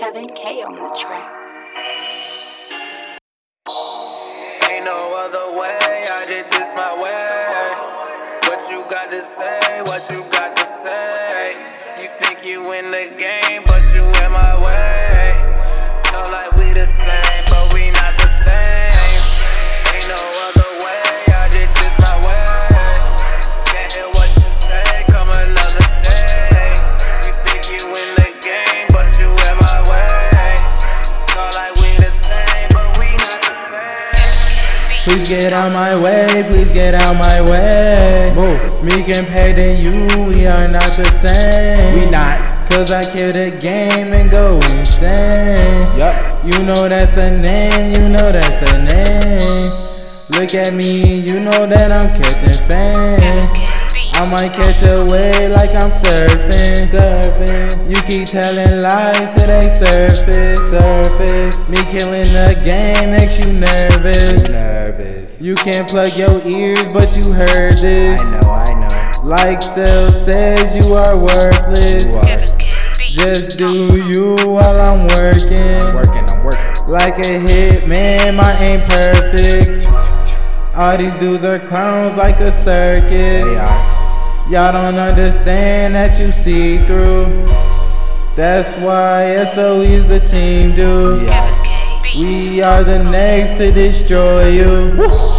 Kevin 0.00 0.28
K 0.28 0.62
on 0.62 0.72
the 0.76 0.88
track. 0.96 1.28
Ain't 4.70 4.86
no 4.86 4.96
other 5.24 5.60
way, 5.60 6.06
I 6.08 6.24
did 6.26 6.46
this 6.50 6.72
my 6.74 6.96
way. 6.96 8.48
What 8.48 8.64
you 8.70 8.82
got 8.88 9.10
to 9.10 9.20
say, 9.20 9.82
what 9.82 10.08
you 10.10 10.24
got 10.32 10.56
to 10.56 10.64
say. 10.64 11.52
You 12.00 12.08
think 12.08 12.46
you 12.46 12.72
in 12.72 12.90
the 12.90 13.12
game, 13.18 13.62
but 13.66 13.82
you 13.94 14.00
in 14.24 14.32
my 14.32 14.56
way. 14.64 15.36
Talk 16.04 16.32
like 16.32 16.56
Please 35.10 35.28
get 35.28 35.52
out 35.52 35.72
my 35.72 36.00
way, 36.00 36.44
please 36.46 36.72
get 36.72 36.94
out 36.94 37.16
my 37.16 37.42
way. 37.42 38.32
Move. 38.32 38.84
Me 38.84 39.02
compared 39.02 39.56
to 39.56 39.74
you, 39.74 40.06
we 40.28 40.46
are 40.46 40.68
not 40.68 40.96
the 40.96 41.04
same. 41.18 41.98
We 41.98 42.08
not. 42.08 42.70
Cause 42.70 42.92
I 42.92 43.02
kill 43.02 43.32
the 43.32 43.50
game 43.50 44.12
and 44.12 44.30
go 44.30 44.60
insane. 44.78 45.98
Yup. 45.98 46.44
You 46.44 46.62
know 46.62 46.88
that's 46.88 47.10
the 47.10 47.28
name, 47.28 47.90
you 48.00 48.08
know 48.08 48.30
that's 48.30 48.70
the 48.70 48.78
name. 48.84 49.72
Look 50.30 50.54
at 50.54 50.74
me, 50.74 51.18
you 51.18 51.40
know 51.40 51.66
that 51.66 51.90
I'm 51.90 52.08
catching 52.22 52.68
fame. 52.68 53.29
I 54.30 54.44
might 54.44 54.52
catch 54.52 54.80
a 54.84 55.04
wave 55.06 55.50
like 55.50 55.70
I'm 55.70 55.90
surfing, 55.90 56.88
surfing. 56.88 57.90
You 57.90 58.00
keep 58.02 58.28
telling 58.28 58.80
lies 58.80 59.34
till 59.34 59.46
they 59.48 59.76
surface, 59.76 60.60
surface. 60.70 61.68
Me 61.68 61.78
killing 61.90 62.22
the 62.22 62.56
game 62.64 63.10
makes 63.10 63.44
you 63.44 63.52
nervous. 63.52 64.48
Nervous. 64.48 65.40
You 65.40 65.56
can't 65.56 65.88
plug 65.88 66.16
your 66.16 66.40
ears, 66.46 66.86
but 66.92 67.16
you 67.16 67.32
heard 67.32 67.78
this. 67.78 68.22
I 68.22 68.40
know, 68.40 68.50
I 68.52 68.88
know. 68.88 69.28
Like 69.28 69.64
Cell 69.64 70.12
says, 70.12 70.76
you 70.76 70.94
are 70.94 71.18
worthless. 71.18 72.04
You 72.04 72.14
are. 72.14 72.36
Just 73.10 73.58
do 73.58 73.96
you 74.06 74.36
while 74.46 74.80
I'm 74.80 75.08
working. 75.08 75.82
I'm 75.82 75.96
working, 75.96 76.30
I'm 76.30 76.44
working. 76.44 76.86
Like 76.86 77.18
a 77.18 77.40
hit 77.40 77.88
man, 77.88 78.36
my 78.36 78.52
aim 78.60 78.80
perfect. 78.88 79.88
All 80.76 80.96
these 80.96 81.14
dudes 81.14 81.42
are 81.42 81.58
clowns 81.58 82.16
like 82.16 82.38
a 82.38 82.52
circus. 82.52 83.89
Y'all 84.50 84.72
don't 84.72 84.96
understand 84.96 85.94
that 85.94 86.18
you 86.18 86.32
see 86.32 86.78
through. 86.78 87.46
That's 88.34 88.76
why 88.78 89.44
SOE's 89.54 90.08
the 90.08 90.18
team 90.18 90.74
dude. 90.74 91.28
Yeah. 91.28 92.02
We 92.16 92.60
are 92.60 92.82
the 92.82 92.98
next 92.98 93.58
to 93.58 93.70
destroy 93.70 94.48
you. 94.48 94.90
Ain't 95.04 95.29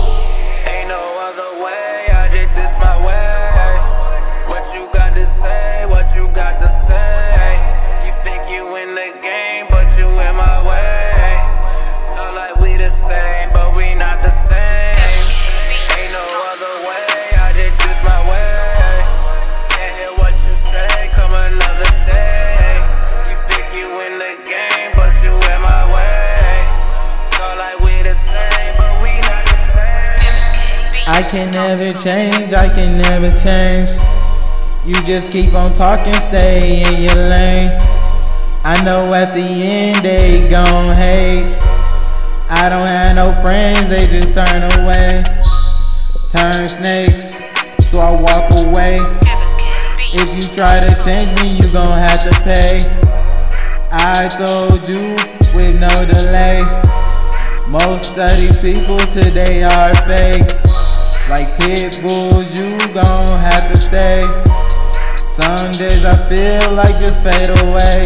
I 31.11 31.21
can 31.21 31.51
never 31.51 31.91
change, 32.01 32.53
I 32.53 32.69
can 32.69 32.97
never 33.01 33.37
change. 33.41 33.89
You 34.85 34.95
just 35.05 35.29
keep 35.29 35.53
on 35.53 35.75
talking, 35.75 36.13
stay 36.13 36.83
in 36.83 37.03
your 37.03 37.27
lane. 37.27 37.69
I 38.63 38.81
know 38.85 39.13
at 39.13 39.33
the 39.35 39.41
end 39.41 40.05
they 40.05 40.49
gon' 40.49 40.95
hate. 40.95 41.53
I 42.49 42.69
don't 42.69 42.87
have 42.87 43.17
no 43.17 43.33
friends, 43.41 43.89
they 43.89 44.05
just 44.05 44.33
turn 44.33 44.63
away. 44.79 45.21
Turn 46.29 46.69
snakes, 46.69 47.89
so 47.89 47.99
I 47.99 48.11
walk 48.11 48.49
away. 48.51 48.97
If 50.13 50.39
you 50.39 50.55
try 50.55 50.79
to 50.79 51.03
change 51.03 51.41
me, 51.41 51.57
you 51.57 51.73
gon' 51.73 51.99
have 51.99 52.23
to 52.23 52.41
pay. 52.43 52.87
I 53.91 54.29
told 54.29 54.87
you 54.87 55.17
with 55.53 55.77
no 55.77 56.05
delay. 56.05 56.61
Most 57.67 58.17
of 58.17 58.29
these 58.37 58.57
people 58.61 58.97
today 59.13 59.63
are 59.63 59.93
fake. 60.07 60.60
Like 61.31 61.57
pit 61.59 61.97
bulls, 62.01 62.43
you 62.59 62.77
gon' 62.93 63.39
have 63.39 63.71
to 63.71 63.79
stay. 63.79 64.19
Some 65.39 65.71
days 65.71 66.03
I 66.03 66.17
feel 66.27 66.73
like 66.73 66.91
just 66.99 67.23
fade 67.23 67.49
away. 67.63 68.03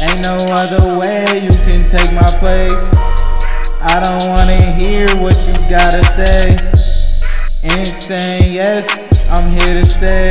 Ain't 0.00 0.22
no 0.22 0.38
other 0.48 0.96
way 0.96 1.26
you 1.44 1.50
can 1.50 1.84
take 1.90 2.10
my 2.14 2.32
place. 2.40 2.72
I 3.82 4.00
don't 4.00 4.30
wanna 4.30 4.56
hear 4.80 5.06
what 5.16 5.36
you 5.46 5.52
gotta 5.68 6.02
say. 6.16 6.56
Insane, 7.62 8.50
yes, 8.50 8.88
I'm 9.28 9.50
here 9.50 9.84
to 9.84 9.84
stay. 9.84 10.30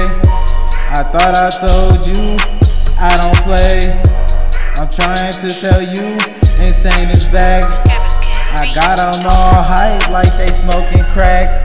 I 0.89 1.03
thought 1.13 1.35
I 1.37 1.51
told 1.61 2.01
you 2.07 2.35
I 2.97 3.15
don't 3.21 3.37
play. 3.45 3.93
I'm 4.77 4.89
trying 4.89 5.33
to 5.33 5.53
tell 5.53 5.83
you, 5.83 6.17
insane 6.65 7.11
is 7.11 7.27
back. 7.27 7.63
I 8.57 8.73
got 8.73 8.97
got 8.97 9.15
'em 9.15 9.29
all 9.29 9.61
hype 9.61 10.09
like 10.09 10.35
they 10.37 10.47
smoking 10.63 11.03
crack. 11.13 11.64